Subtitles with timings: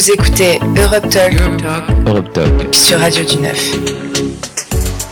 [0.00, 1.38] Vous écoutez Europe Talk,
[2.06, 2.74] Europe Talk.
[2.74, 3.76] sur Radio du Neuf.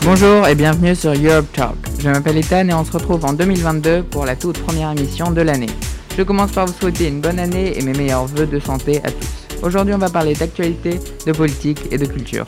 [0.00, 1.74] Bonjour et bienvenue sur Europe Talk.
[1.98, 5.42] Je m'appelle Ethan et on se retrouve en 2022 pour la toute première émission de
[5.42, 5.68] l'année.
[6.16, 9.10] Je commence par vous souhaiter une bonne année et mes meilleurs voeux de santé à
[9.10, 9.62] tous.
[9.62, 12.46] Aujourd'hui, on va parler d'actualité, de politique et de culture.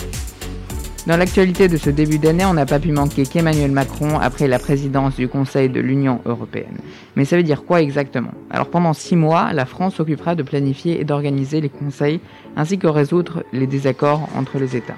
[1.06, 4.58] Dans l'actualité de ce début d'année, on n'a pas pu manquer qu'Emmanuel Macron après la
[4.58, 6.76] présidence du Conseil de l'Union européenne.
[7.16, 8.32] Mais ça veut dire quoi exactement?
[8.50, 12.20] Alors pendant six mois, la France s'occupera de planifier et d'organiser les conseils
[12.54, 14.96] ainsi que résoudre les désaccords entre les États.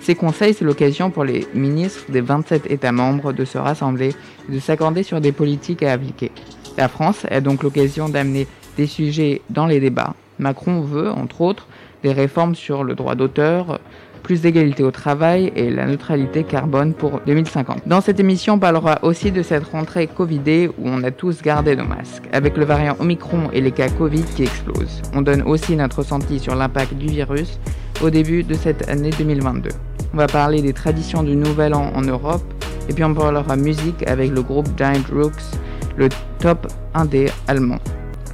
[0.00, 4.14] Ces conseils, c'est l'occasion pour les ministres des 27 États membres de se rassembler
[4.48, 6.32] et de s'accorder sur des politiques à appliquer.
[6.78, 8.46] La France a donc l'occasion d'amener
[8.78, 10.14] des sujets dans les débats.
[10.38, 11.68] Macron veut, entre autres,
[12.02, 13.80] des réformes sur le droit d'auteur,
[14.24, 17.86] plus d'égalité au travail et la neutralité carbone pour 2050.
[17.86, 21.76] Dans cette émission, on parlera aussi de cette rentrée Covidée où on a tous gardé
[21.76, 25.02] nos masques, avec le variant Omicron et les cas Covid qui explosent.
[25.14, 27.60] On donne aussi notre ressenti sur l'impact du virus
[28.02, 29.68] au début de cette année 2022.
[30.14, 32.42] On va parler des traditions du Nouvel An en Europe,
[32.88, 35.58] et puis on parlera musique avec le groupe Giant Rooks,
[35.96, 37.78] le top indé allemand.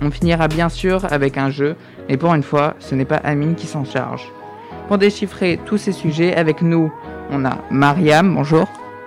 [0.00, 1.74] On finira bien sûr avec un jeu,
[2.08, 4.30] et pour une fois, ce n'est pas Amine qui s'en charge.
[4.90, 6.92] Pour déchiffrer tous ces sujets, avec nous,
[7.30, 8.66] on a Mariam, bonjour.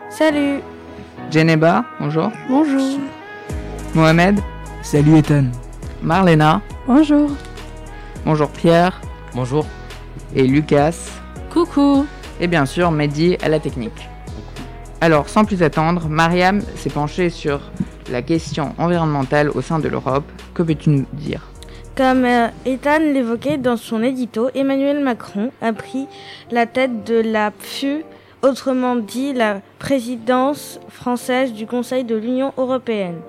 [0.09, 0.61] Salut
[1.29, 2.31] Geneba, bonjour.
[2.47, 2.99] Bonjour
[3.93, 4.39] Mohamed,
[4.81, 5.47] Salut Ethan.
[6.01, 7.29] Marlena, Bonjour
[8.23, 9.01] bonjour Pierre
[9.35, 9.65] Bonjour.
[10.33, 10.95] et Lucas.
[11.51, 12.05] Coucou
[12.39, 14.07] Et bien sûr, Mehdi à la technique.
[15.01, 17.59] Alors, sans plus attendre, Mariam s'est penchée sur
[18.09, 20.23] la question environnementale au sein de l'Europe.
[20.53, 21.41] Que peux-tu nous dire?
[21.95, 26.07] Comme euh, Ethan l'évoquait dans son édito, Emmanuel Macron a pris
[26.49, 28.03] la tête de la PFU,
[28.41, 33.19] autrement dit la présidence française du Conseil de l'Union européenne.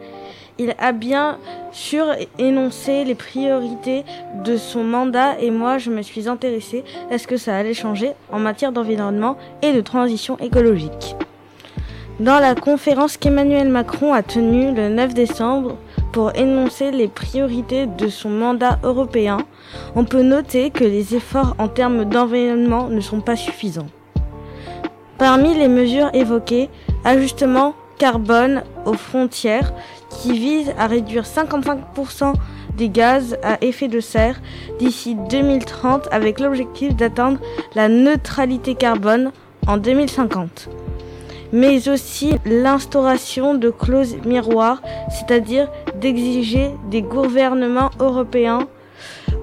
[0.59, 1.37] Il a bien
[1.73, 2.07] sûr
[2.39, 4.03] énoncé les priorités
[4.45, 8.13] de son mandat et moi je me suis intéressée à ce que ça allait changer
[8.33, 11.17] en matière d'environnement et de transition écologique.
[12.19, 15.77] Dans la conférence qu'Emmanuel Macron a tenue le 9 décembre
[16.15, 19.39] pour énoncer les priorités de son mandat européen,
[19.97, 23.89] on peut noter que les efforts en termes d'environnement ne sont pas suffisants.
[25.19, 26.71] Parmi les mesures évoquées,
[27.05, 29.73] ajustement carbone aux frontières
[30.09, 32.35] qui vise à réduire 55%
[32.77, 34.41] des gaz à effet de serre
[34.79, 37.41] d'ici 2030 avec l'objectif d'atteindre
[37.75, 39.33] la neutralité carbone
[39.67, 40.69] en 2050
[41.55, 45.71] mais aussi l'instauration de clauses miroirs, c'est-à-dire
[46.01, 48.67] d'exiger des gouvernements européens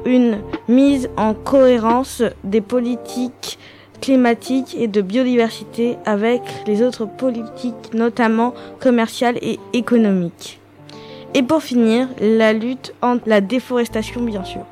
[0.06, 3.58] une mise en cohérence des politiques
[4.02, 10.60] climatiques et de biodiversité avec les autres politiques, notamment commerciales et économiques.
[11.34, 14.66] Et pour finir, la lutte contre la déforestation, bien sûr.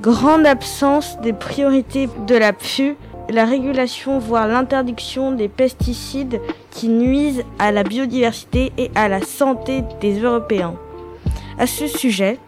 [0.00, 2.96] Grande absence des priorités de la PFU,
[3.28, 6.40] la régulation, voire l'interdiction des pesticides
[6.70, 10.74] qui nuisent à la biodiversité et à la santé des Européens.
[11.58, 12.38] À ce sujet,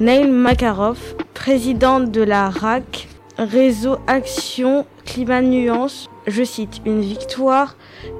[0.00, 0.98] Neil Makarov,
[1.34, 3.08] président de la RAC,
[3.38, 7.76] Réseau Action Climat Nuance, je cite, une victoire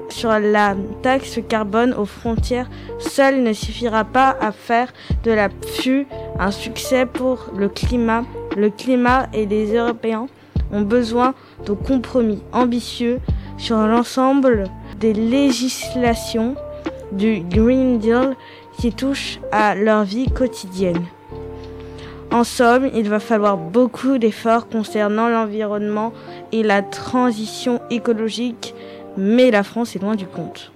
[0.09, 2.69] sur la taxe carbone aux frontières
[2.99, 4.91] seule ne suffira pas à faire
[5.23, 6.07] de la PFU
[6.39, 8.23] un succès pour le climat.
[8.57, 10.27] Le climat et les Européens
[10.71, 11.33] ont besoin
[11.65, 13.19] de compromis ambitieux
[13.57, 14.65] sur l'ensemble
[14.99, 16.55] des législations
[17.11, 18.35] du Green Deal
[18.77, 21.03] qui touchent à leur vie quotidienne.
[22.31, 26.13] En somme, il va falloir beaucoup d'efforts concernant l'environnement
[26.53, 28.73] et la transition écologique,
[29.17, 30.71] mais la France est loin du compte.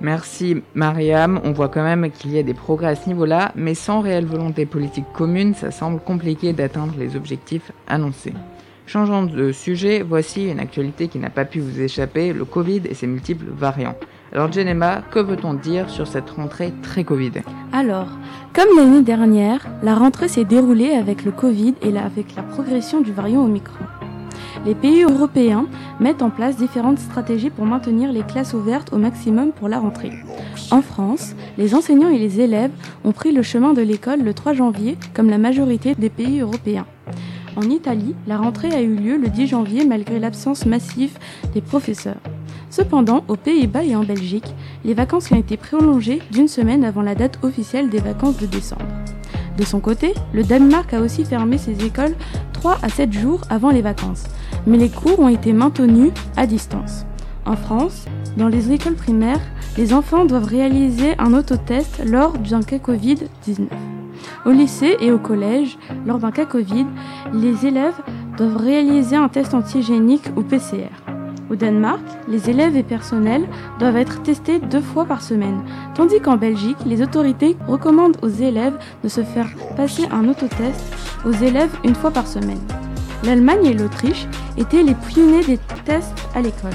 [0.00, 3.74] Merci Mariam, on voit quand même qu'il y a des progrès à ce niveau-là, mais
[3.74, 8.34] sans réelle volonté politique commune, ça semble compliqué d'atteindre les objectifs annoncés.
[8.86, 12.94] Changeons de sujet, voici une actualité qui n'a pas pu vous échapper, le Covid et
[12.94, 13.94] ses multiples variants.
[14.32, 17.32] Alors Genema, que veut-on dire sur cette rentrée très Covid?
[17.72, 18.08] Alors,
[18.54, 23.12] comme l'année dernière, la rentrée s'est déroulée avec le Covid et avec la progression du
[23.12, 23.84] variant Omicron.
[24.66, 25.66] Les pays européens
[25.98, 30.12] mettent en place différentes stratégies pour maintenir les classes ouvertes au maximum pour la rentrée.
[30.70, 32.70] En France, les enseignants et les élèves
[33.04, 36.86] ont pris le chemin de l'école le 3 janvier, comme la majorité des pays européens.
[37.56, 41.18] En Italie, la rentrée a eu lieu le 10 janvier malgré l'absence massive
[41.52, 42.20] des professeurs.
[42.70, 44.54] Cependant, aux Pays-Bas et en Belgique,
[44.84, 48.86] les vacances ont été prolongées d'une semaine avant la date officielle des vacances de décembre.
[49.58, 52.14] De son côté, le Danemark a aussi fermé ses écoles
[52.54, 54.24] 3 à 7 jours avant les vacances,
[54.66, 57.04] mais les cours ont été maintenus à distance.
[57.44, 58.06] En France,
[58.36, 59.40] dans les écoles primaires,
[59.76, 63.66] les enfants doivent réaliser un autotest lors d'un cas Covid-19.
[64.46, 66.86] Au lycée et au collège, lors d'un cas Covid,
[67.32, 68.00] les élèves
[68.36, 70.90] doivent réaliser un test antigénique ou PCR.
[71.50, 73.46] Au Danemark, les élèves et personnels
[73.78, 75.62] doivent être testés deux fois par semaine,
[75.94, 80.80] tandis qu'en Belgique, les autorités recommandent aux élèves de se faire passer un autotest
[81.26, 82.60] aux élèves une fois par semaine.
[83.24, 86.70] L'Allemagne et l'Autriche étaient les pionniers des tests à l'école.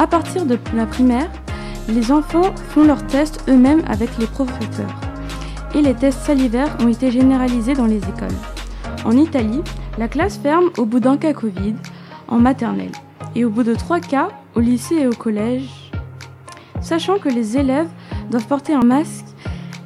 [0.00, 1.30] À partir de la primaire,
[1.86, 4.98] les enfants font leurs tests eux-mêmes avec les professeurs.
[5.74, 8.38] Et les tests salivaires ont été généralisés dans les écoles.
[9.04, 9.60] En Italie,
[9.98, 11.74] la classe ferme au bout d'un cas Covid
[12.28, 12.92] en maternelle
[13.34, 15.68] et au bout de trois cas au lycée et au collège,
[16.80, 17.90] sachant que les élèves
[18.30, 19.26] doivent porter un masque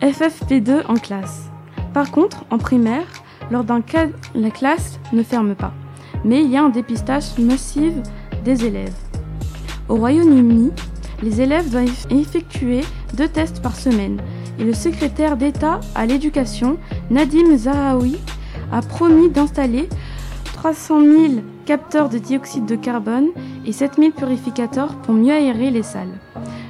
[0.01, 1.51] FFP2 en classe.
[1.93, 3.07] Par contre, en primaire,
[3.51, 4.07] lors d'un cas,
[4.37, 5.73] la classe ne ferme pas,
[6.25, 7.95] mais il y a un dépistage massif
[8.45, 9.04] des élèves.
[9.89, 10.71] Au Royaume-Uni,
[11.23, 12.81] les élèves doivent effectuer
[13.15, 14.19] deux tests par semaine
[14.59, 16.79] et le secrétaire d'État à l'éducation,
[17.11, 18.17] Nadim Zahaoui,
[18.73, 19.89] a promis d'installer
[20.45, 21.17] 300 000
[21.67, 23.29] capteurs de dioxyde de carbone
[23.67, 26.19] et 7000 purificateurs pour mieux aérer les salles.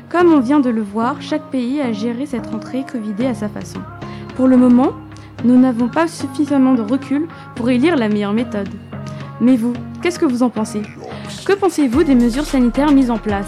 [0.09, 3.49] Comme on vient de le voir, chaque pays a géré cette rentrée Covidée à sa
[3.49, 3.81] façon.
[4.37, 4.91] Pour le moment,
[5.45, 8.71] nous n'avons pas suffisamment de recul pour élire la meilleure méthode.
[9.41, 9.73] Mais vous,
[10.03, 10.83] qu'est-ce que vous en pensez?
[11.45, 13.47] Que pensez-vous des mesures sanitaires mises en place?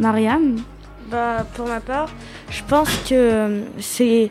[0.00, 0.60] Marianne
[1.10, 2.08] bah, Pour ma part,
[2.50, 4.30] je pense que euh, c'est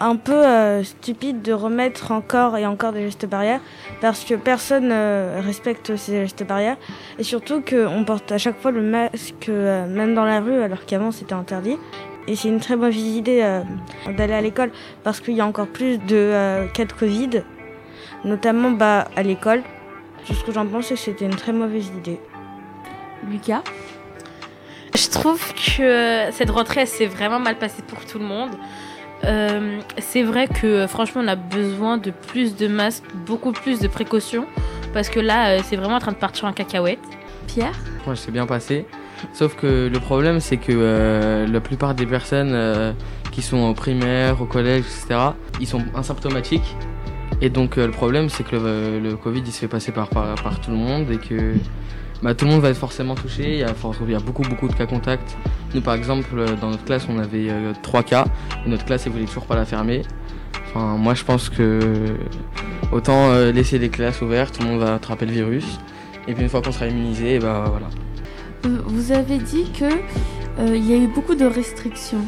[0.00, 3.60] un peu euh, stupide de remettre encore et encore des gestes barrières
[4.00, 6.76] parce que personne ne euh, respecte ces gestes barrières
[7.18, 11.10] et surtout qu'on porte à chaque fois le masque même dans la rue alors qu'avant
[11.10, 11.76] c'était interdit.
[12.28, 13.60] Et c'est une très mauvaise idée
[14.16, 14.70] d'aller à l'école
[15.02, 17.42] parce qu'il y a encore plus de cas de Covid,
[18.24, 19.62] notamment bah, à l'école.
[20.26, 22.20] Tout ce que j'en pense c'est que c'était une très mauvaise idée.
[23.28, 23.62] Lucas
[24.94, 28.50] je trouve que cette rentrée s'est vraiment mal passée pour tout le monde.
[29.24, 33.86] Euh, c'est vrai que franchement on a besoin de plus de masques, beaucoup plus de
[33.86, 34.46] précautions
[34.94, 37.00] parce que là euh, c'est vraiment en train de partir en cacahuète.
[37.46, 38.86] Pierre Moi je s'est bien passé.
[39.34, 42.94] Sauf que le problème c'est que euh, la plupart des personnes
[43.30, 45.20] qui sont au primaire, au collège, etc.,
[45.60, 46.76] ils sont asymptomatiques.
[47.42, 50.08] Et donc le problème c'est que le, Covid il se fait passer par,
[50.60, 51.54] tout le monde et que
[52.22, 53.54] bah, tout le monde va être forcément touché.
[53.54, 55.36] Il y, a, beaucoup, beaucoup de cas contacts.
[55.74, 58.26] Nous, par exemple, euh, dans notre classe, on avait euh, trois cas.
[58.66, 60.02] Et notre classe, elle voulait toujours pas la fermer.
[60.66, 61.80] Enfin, moi, je pense que
[62.92, 65.78] autant euh, laisser les classes ouvertes, tout le monde va attraper le virus.
[66.28, 67.88] Et puis, une fois qu'on sera immunisé, bah voilà.
[68.86, 72.26] Vous avez dit que y a eu beaucoup de restrictions.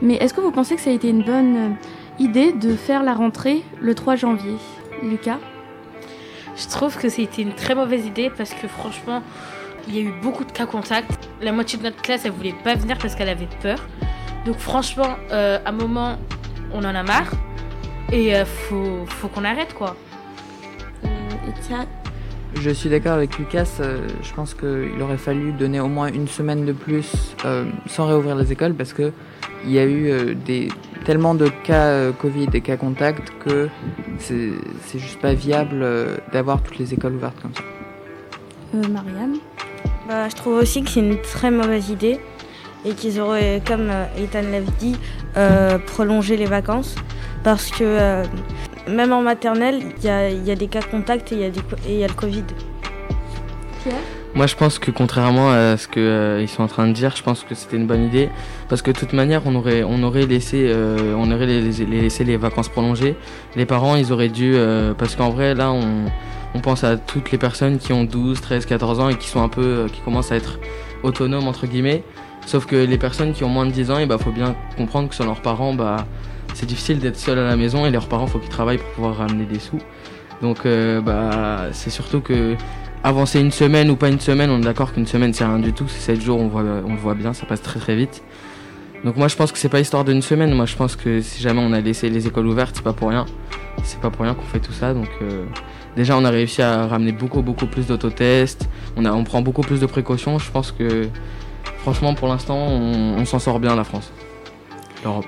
[0.00, 1.76] Mais est-ce que vous pensez que ça a été une bonne
[2.18, 4.56] idée de faire la rentrée le 3 janvier
[5.02, 5.38] Lucas
[6.56, 9.22] je trouve que c'était une très mauvaise idée parce que franchement,
[9.88, 11.28] il y a eu beaucoup de cas contacts.
[11.42, 13.78] La moitié de notre classe, elle voulait pas venir parce qu'elle avait peur.
[14.46, 16.16] Donc franchement, euh, à un moment,
[16.72, 17.30] on en a marre
[18.12, 19.96] et euh, faut, faut qu'on arrête quoi.
[21.04, 21.08] Euh,
[22.60, 23.80] je suis d'accord avec Lucas,
[24.22, 27.34] je pense qu'il aurait fallu donner au moins une semaine de plus
[27.86, 29.12] sans réouvrir les écoles parce qu'il
[29.66, 30.68] y a eu des,
[31.04, 33.68] tellement de cas euh, Covid et cas contact que
[34.18, 37.62] c'est juste pas viable euh, d'avoir toutes les écoles ouvertes comme ça.
[38.74, 39.36] Euh, Marianne?
[40.08, 42.18] Bah, Je trouve aussi que c'est une très mauvaise idée
[42.84, 44.96] et qu'ils auraient, comme Ethan l'a dit,
[45.86, 46.96] prolongé les vacances
[47.42, 48.22] parce que
[48.86, 51.50] même en maternelle, il y a, des cas contacts et
[51.86, 52.44] il y, a le Covid.
[53.82, 54.23] Pierre?
[54.34, 57.22] Moi, je pense que contrairement à ce qu'ils euh, sont en train de dire, je
[57.22, 58.30] pense que c'était une bonne idée
[58.68, 62.24] parce que de toute manière, on aurait, on aurait laissé, euh, on aurait les, laissé
[62.24, 63.14] les vacances prolongées.
[63.54, 66.06] Les parents, ils auraient dû, euh, parce qu'en vrai, là, on,
[66.54, 69.40] on, pense à toutes les personnes qui ont 12, 13, 14 ans et qui sont
[69.40, 70.58] un peu, qui commencent à être
[71.04, 72.02] autonomes entre guillemets.
[72.44, 74.56] Sauf que les personnes qui ont moins de 10 ans, il eh ben, faut bien
[74.76, 76.06] comprendre que sans leurs parents, bah,
[76.54, 79.16] c'est difficile d'être seul à la maison et leurs parents, faut qu'ils travaillent pour pouvoir
[79.16, 79.78] ramener des sous.
[80.42, 80.66] Donc,
[81.04, 82.56] bah, c'est surtout que
[83.04, 85.74] avancer une semaine ou pas une semaine, on est d'accord qu'une semaine c'est rien du
[85.74, 88.24] tout, c'est 7 jours, on, voit, on le voit bien, ça passe très très vite.
[89.04, 91.42] Donc moi je pense que c'est pas histoire d'une semaine, moi je pense que si
[91.42, 93.26] jamais on a laissé les écoles ouvertes, c'est pas pour rien.
[93.82, 95.44] C'est pas pour rien qu'on fait tout ça, donc euh,
[95.96, 99.80] déjà on a réussi à ramener beaucoup beaucoup plus d'autotests, on, on prend beaucoup plus
[99.80, 101.08] de précautions, je pense que
[101.78, 104.10] franchement pour l'instant on, s'en sort bien la France,
[105.04, 105.26] l'Europe.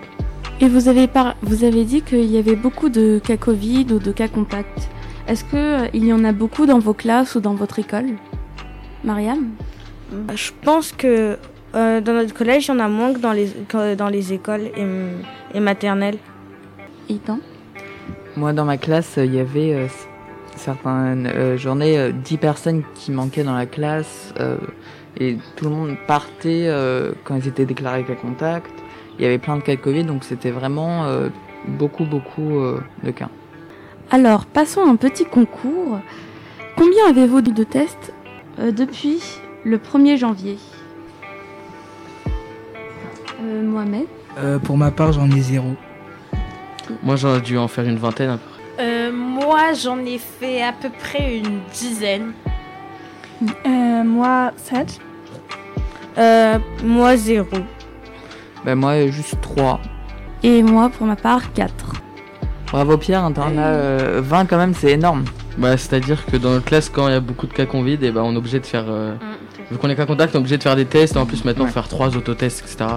[0.62, 1.06] Et vous avez,
[1.42, 4.88] vous avez dit qu'il y avait beaucoup de cas Covid ou de cas contact.
[5.28, 8.06] Est-ce qu'il euh, y en a beaucoup dans vos classes ou dans votre école?
[9.04, 9.50] Mariam?
[10.12, 11.37] Bah, Je pense que
[11.75, 14.71] euh, dans notre collège, il y en a moins que dans les, dans les écoles
[15.54, 16.18] et, maternelles.
[17.09, 17.38] Ethan?
[18.37, 19.88] Moi, dans ma classe, il y avait
[20.56, 24.56] certaines euh, journées euh, 10 personnes qui manquaient dans la classe euh,
[25.18, 28.71] et tout le monde partait euh, quand ils étaient déclarés cas contact.
[29.18, 31.28] Il y avait plein de cas de Covid, donc c'était vraiment euh,
[31.66, 33.30] beaucoup, beaucoup euh, de cas.
[34.11, 35.99] Alors, passons à un petit concours.
[36.77, 38.13] Combien avez-vous de tests
[38.59, 39.21] euh, depuis
[39.65, 40.59] le 1er janvier?
[43.43, 44.07] Euh, Mohamed?
[44.39, 45.75] Euh, pour ma part, j'en ai zéro.
[47.03, 48.31] Moi, j'aurais dû en faire une vingtaine.
[48.31, 48.85] à peu près.
[48.85, 52.33] Euh, moi, j'en ai fait à peu près une dizaine.
[53.67, 55.01] Euh, moi, 7.
[56.19, 57.47] Euh, moi, zéro.
[58.65, 59.81] Ben moi, juste 3.
[60.43, 61.73] Et moi, pour ma part, 4.
[62.71, 65.25] Bravo Pierre, hein, t'en as euh, 20 quand même, c'est énorme.
[65.57, 68.11] Bah, c'est-à-dire que dans notre classe, quand il y a beaucoup de cas Covid, et
[68.11, 68.85] bah, on est obligé de faire.
[68.89, 69.15] euh,
[69.71, 71.15] vu qu'on est cas contact, on est obligé de faire des tests.
[71.17, 71.71] Et en plus, maintenant, Ouais.
[71.71, 72.91] faire trois autotests, etc.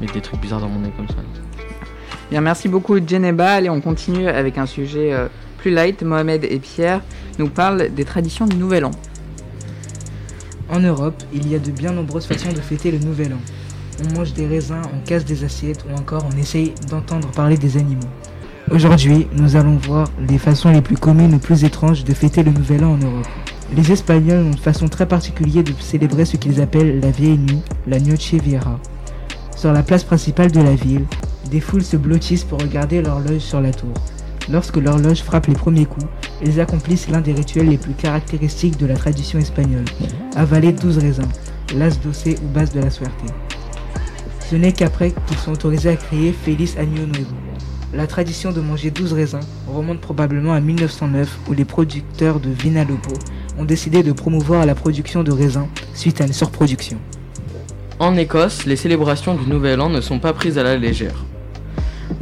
[0.00, 1.14] Mais des trucs bizarres dans mon nez comme ça.
[2.30, 3.52] Bien, merci beaucoup Djeneba.
[3.52, 6.02] Allez, on continue avec un sujet euh, plus light.
[6.02, 7.00] Mohamed et Pierre
[7.38, 8.90] nous parlent des traditions du Nouvel An.
[10.70, 13.38] En Europe, il y a de bien nombreuses façons de fêter le Nouvel An.
[14.04, 17.76] On mange des raisins, on casse des assiettes ou encore on essaye d'entendre parler des
[17.78, 18.06] animaux.
[18.70, 22.50] Aujourd'hui, nous allons voir les façons les plus communes ou plus étranges de fêter le
[22.50, 23.26] Nouvel An en Europe.
[23.74, 27.62] Les Espagnols ont une façon très particulière de célébrer ce qu'ils appellent la vieille nuit,
[27.86, 28.78] la Noche Vieja.
[29.56, 31.06] Sur la place principale de la ville,
[31.50, 33.94] des foules se blottissent pour regarder l'horloge sur la tour.
[34.50, 36.06] Lorsque l'horloge frappe les premiers coups,
[36.44, 39.84] ils accomplissent l'un des rituels les plus caractéristiques de la tradition espagnole,
[40.36, 41.28] avaler 12 raisins,
[41.74, 43.14] l'as doce ou base de la suerte.
[44.50, 47.34] Ce n'est qu'après qu'ils sont autorisés à crier Feliz Año Nuevo.
[47.98, 53.12] La tradition de manger 12 raisins remonte probablement à 1909 où les producteurs de Vinalopó
[53.58, 56.98] ont décidé de promouvoir la production de raisins suite à une surproduction.
[57.98, 61.24] En Écosse, les célébrations du Nouvel An ne sont pas prises à la légère.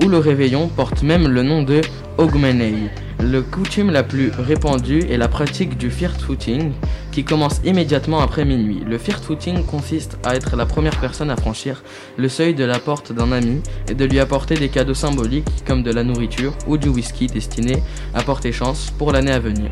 [0.02, 1.82] Où le réveillon porte même le nom de
[2.16, 2.88] Ogmenei.
[3.20, 6.72] Le coutume la plus répandue est la pratique du first footing,
[7.12, 8.82] qui commence immédiatement après minuit.
[8.86, 11.82] Le first footing consiste à être la première personne à franchir
[12.18, 15.82] le seuil de la porte d'un ami et de lui apporter des cadeaux symboliques comme
[15.82, 17.82] de la nourriture ou du whisky destiné
[18.14, 19.70] à porter chance pour l'année à venir.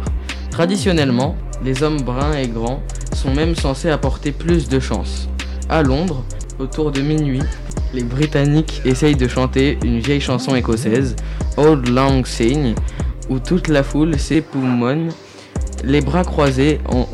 [0.50, 2.82] Traditionnellement, les hommes bruns et grands
[3.12, 5.28] sont même censés apporter plus de chance.
[5.68, 6.24] À Londres,
[6.58, 7.42] autour de minuit,
[7.92, 11.14] les Britanniques essayent de chanter une vieille chanson écossaise,
[11.56, 12.74] Old Lang Syne,
[13.28, 15.10] où toute la foule s'époumonne,
[15.82, 17.08] les bras croisés en,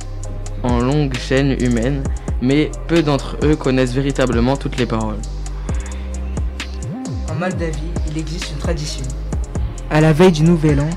[0.62, 2.02] en longue chaîne humaine,
[2.42, 5.20] mais peu d'entre eux connaissent véritablement toutes les paroles.
[7.30, 7.78] En Moldavie,
[8.10, 9.04] il existe une tradition.
[9.90, 10.90] À la veille du Nouvel An,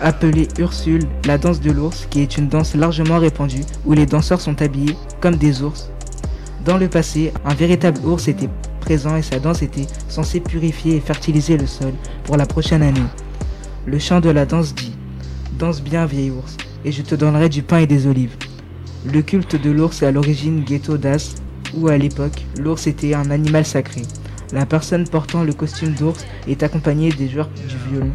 [0.00, 4.40] appelée Ursule, la danse de l'ours, qui est une danse largement répandue où les danseurs
[4.40, 5.90] sont habillés comme des ours.
[6.64, 8.48] Dans le passé, un véritable ours était
[8.80, 11.92] présent et sa danse était censée purifier et fertiliser le sol
[12.24, 13.00] pour la prochaine année.
[13.84, 14.92] Le chant de la danse dit
[15.58, 18.36] Danse bien, vieil ours, et je te donnerai du pain et des olives.
[19.12, 21.34] Le culte de l'ours est à l'origine ghetto d'As,
[21.74, 24.02] où à l'époque, l'ours était un animal sacré.
[24.52, 28.12] La personne portant le costume d'ours est accompagnée des joueurs du violon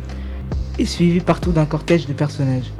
[0.79, 2.71] et suivie partout d'un cortège de personnages,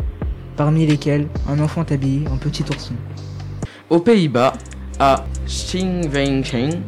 [0.55, 2.93] parmi lesquels un enfant habillé en petit ourson.
[3.89, 4.53] Aux Pays-Bas,
[4.99, 6.81] à Schingwenken,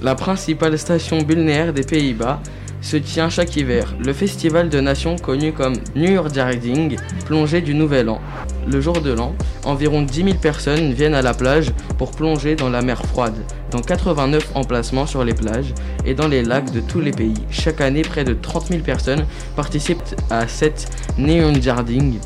[0.00, 2.40] la principale station balnéaire des Pays-Bas,
[2.80, 6.96] se tient chaque hiver le festival de nations connu comme Njordjarding,
[7.26, 8.20] plongée du Nouvel An.
[8.66, 9.34] Le jour de l'an,
[9.64, 13.36] environ 10 000 personnes viennent à la plage pour plonger dans la mer froide,
[13.70, 17.34] dans 89 emplacements sur les plages et dans les lacs de tous les pays.
[17.50, 22.18] Chaque année, près de 30 000 personnes participent à cette Njordjarding,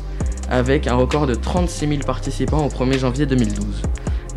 [0.49, 3.65] avec un record de 36 000 participants au 1er janvier 2012.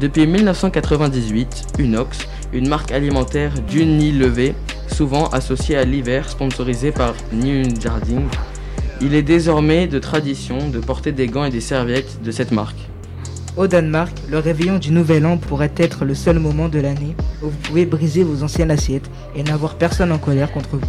[0.01, 4.55] Depuis 1998, Unox, une marque alimentaire d'unilevé,
[4.87, 8.27] souvent associée à l'hiver, sponsorisée par Njordjarding,
[9.01, 12.89] il est désormais de tradition de porter des gants et des serviettes de cette marque.
[13.57, 17.47] Au Danemark, le réveillon du Nouvel An pourrait être le seul moment de l'année où
[17.47, 20.89] vous pouvez briser vos anciennes assiettes et n'avoir personne en colère contre vous.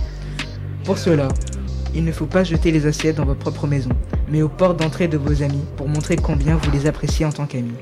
[0.84, 1.28] Pour cela,
[1.96, 3.90] il ne faut pas jeter les assiettes dans votre propre maison,
[4.32, 7.48] mais aux portes d'entrée de vos amis pour montrer combien vous les appréciez en tant
[7.48, 7.74] qu'amis.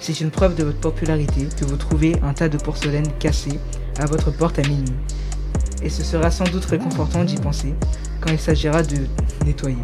[0.00, 3.58] C'est une preuve de votre popularité que vous trouvez un tas de porcelaine cassé
[3.98, 4.94] à votre porte à minuit.
[5.82, 7.74] Et ce sera sans doute réconfortant d'y penser
[8.20, 8.98] quand il s'agira de
[9.44, 9.76] nettoyer.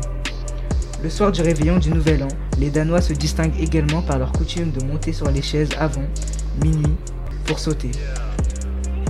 [1.02, 2.28] Le soir du réveillon du Nouvel An,
[2.58, 6.04] les Danois se distinguent également par leur coutume de monter sur les chaises avant
[6.62, 6.94] minuit
[7.44, 7.90] pour sauter.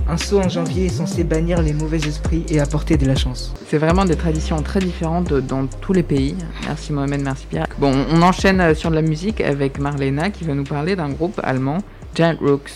[0.07, 3.53] Un saut en janvier est censé bannir les mauvais esprits et apporter de la chance.
[3.67, 6.35] C'est vraiment des traditions très différentes dans tous les pays.
[6.65, 7.67] Merci Mohamed, merci Pierre.
[7.77, 11.09] Bon, on enchaîne euh, sur de la musique avec Marlena qui va nous parler d'un
[11.09, 11.77] groupe allemand,
[12.15, 12.71] Giant Rooks.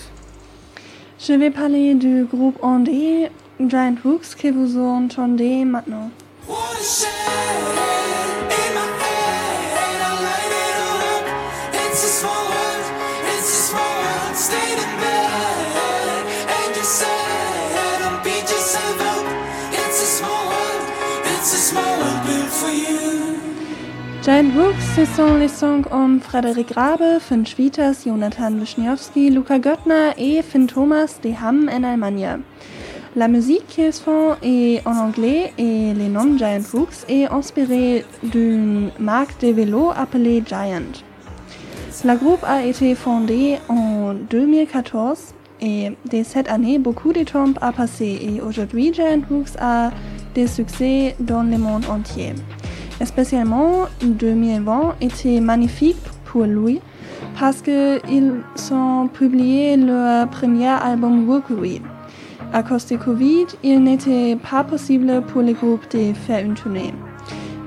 [1.19, 3.29] Je vais parler du groupe Andé,
[3.59, 6.09] Giant Rooks, que vous entendez maintenant.
[24.27, 30.41] Giant Rooks, sont les songs om Frederik Rabe, Finn Schwieters, Jonathan Wisniewski, Luca Göttner et
[30.41, 32.41] Finn Thomas de Hamm en Allemagne.
[33.15, 38.91] La musique qu'ils font est en anglais et le nom Giant Rooks est inspiré d'une
[38.99, 40.91] marque de vélo appelée Giant.
[42.03, 45.19] La groupe a été fondée en 2014
[45.61, 49.91] et de cette année, beaucoup de temps a passé et aujourd'hui, Giant Rooks a
[50.35, 52.33] des succès dans le monde entier.
[53.05, 56.81] Spécialement, 2020 était magnifique pour lui
[57.39, 61.81] parce qu'ils ont publié leur premier album Rookery.
[62.53, 66.93] À cause du Covid, il n'était pas possible pour le groupe de faire une tournée.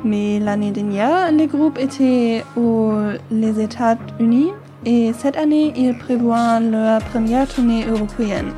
[0.05, 2.93] Mais l'année dernière, le groupe était aux
[3.31, 4.53] États-Unis
[4.87, 8.53] et cette année, ils prévoient leur première tournée européenne.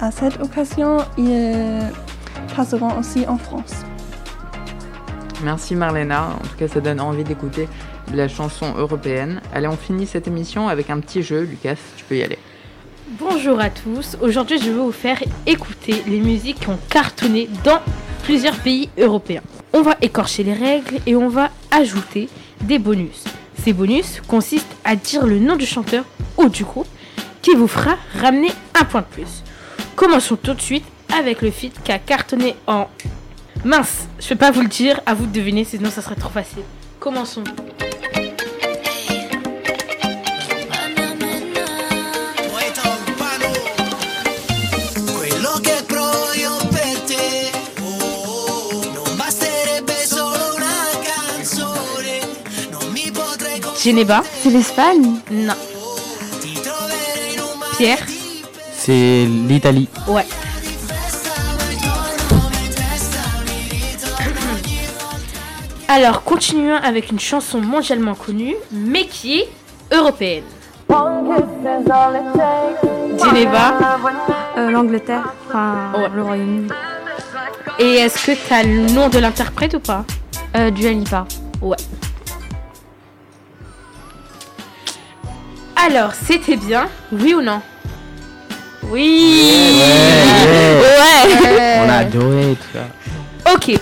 [0.00, 1.80] À cette occasion, ils
[2.54, 3.83] passeront aussi en France.
[5.44, 7.68] Merci Marlena, en tout cas ça donne envie d'écouter
[8.14, 9.42] la chanson européenne.
[9.52, 12.38] Allez, on finit cette émission avec un petit jeu, Lucas, tu peux y aller.
[13.20, 17.80] Bonjour à tous, aujourd'hui je vais vous faire écouter les musiques qui ont cartonné dans
[18.22, 19.42] plusieurs pays européens.
[19.74, 22.30] On va écorcher les règles et on va ajouter
[22.62, 23.24] des bonus.
[23.62, 26.06] Ces bonus consistent à dire le nom du chanteur
[26.38, 26.88] ou du groupe
[27.42, 29.42] qui vous fera ramener un point de plus.
[29.94, 32.88] Commençons tout de suite avec le feat qui a cartonné en...
[33.64, 36.28] Mince, je vais pas vous le dire, à vous de deviner, sinon ça serait trop
[36.28, 36.62] facile.
[37.00, 37.44] Commençons.
[53.82, 55.52] Geneva C'est l'Espagne Non.
[57.76, 57.98] Pierre
[58.78, 59.88] C'est l'Italie.
[60.08, 60.24] Ouais.
[65.88, 69.48] Alors, continuons avec une chanson mondialement connue, mais qui est
[69.92, 70.44] européenne.
[73.22, 73.74] Geneva.
[74.56, 76.08] Euh, L'Angleterre, enfin Ouais.
[76.14, 76.68] le Royaume-Uni.
[77.78, 80.04] Et est-ce que t'as le nom de l'interprète ou pas?
[80.56, 81.26] Euh, Dua Lipa.
[81.60, 81.76] Ouais.
[85.76, 87.60] Alors, c'était bien, oui ou non?
[88.90, 89.80] Oui
[90.80, 93.52] Ouais On a adoré tout ça.
[93.54, 93.78] Ok.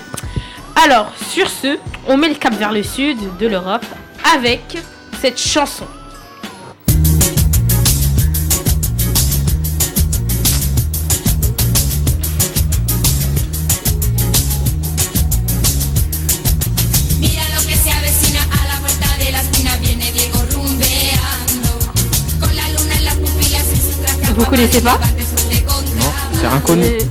[0.84, 3.84] Alors, sur ce, on met le cap vers le sud de l'Europe
[4.34, 4.78] avec
[5.20, 5.86] cette chanson.
[24.36, 24.98] Vous connaissez pas?
[25.98, 26.84] Non, c'est inconnu.
[26.84, 27.06] Et-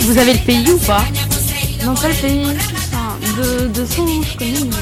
[0.00, 1.04] Vous avez le pays ou pas?
[1.84, 2.46] Non, pas le pays.
[2.46, 4.60] Enfin, de, de son, je connais.
[4.60, 4.76] mais-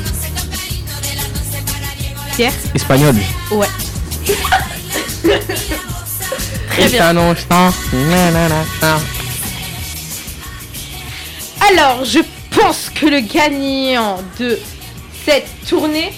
[2.36, 3.16] Pierre Espagnol.
[3.50, 3.66] Ouais.
[6.70, 7.06] Très bien.
[11.72, 14.58] Alors, je pense que le gagnant de
[15.24, 16.12] cette tournée.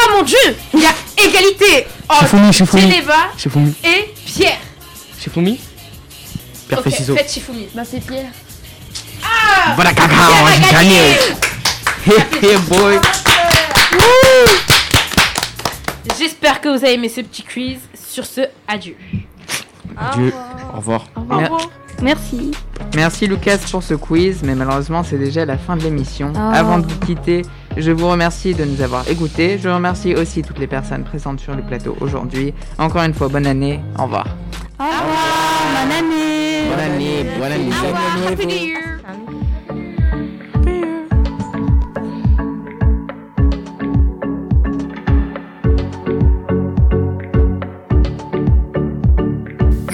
[0.00, 0.36] Oh mon dieu
[0.74, 2.82] Il y a égalité entre Shifumi.
[2.82, 3.74] Geneva Shifumi.
[3.84, 4.58] et Pierre.
[5.20, 5.58] Shifumi
[6.68, 7.16] Pierre Ok, fait ciseaux.
[7.16, 7.66] faites Shifumi.
[7.74, 8.30] Bah, c'est Pierre.
[9.74, 10.14] Voilà, caca,
[10.56, 11.00] j'ai gagné.
[12.42, 12.98] hey, boy.
[16.18, 17.78] J'espère que vous avez aimé ce petit quiz.
[17.94, 18.96] Sur ce, adieu.
[20.14, 20.32] Dieu,
[20.72, 21.04] au revoir.
[21.16, 21.40] Au revoir.
[21.40, 21.50] Mer-
[22.00, 22.52] Merci.
[22.94, 26.32] Merci Lucas pour ce quiz, mais malheureusement c'est déjà la fin de l'émission.
[26.34, 26.38] Oh.
[26.54, 27.42] Avant de vous quitter,
[27.76, 29.58] je vous remercie de nous avoir écoutés.
[29.60, 32.54] Je remercie aussi toutes les personnes présentes sur le plateau aujourd'hui.
[32.78, 33.80] Encore une fois, bonne année.
[33.98, 34.26] Au revoir.
[34.78, 35.02] Au revoir.
[35.82, 36.68] Bonne année.
[36.70, 37.70] Bonne année, bonne année.
[37.82, 38.32] Au revoir.
[38.32, 38.87] Happy New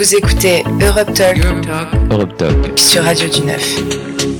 [0.05, 1.39] Vous écoutez Europe Talk
[2.11, 2.79] Europe Talk.
[2.79, 4.34] sur Radio du Neuf.